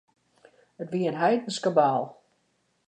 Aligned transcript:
It 0.81 0.89
wie 0.91 1.07
in 1.09 1.19
heidensk 1.21 1.61
kabaal. 1.65 2.03